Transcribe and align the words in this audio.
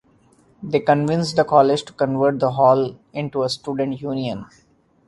They 0.63 0.79
convinced 0.79 1.35
the 1.35 1.43
college 1.43 1.83
to 1.83 1.93
convert 1.93 2.39
the 2.39 2.53
hall 2.53 2.97
into 3.13 3.43
a 3.43 3.49
student 3.49 4.01
union. 4.01 4.47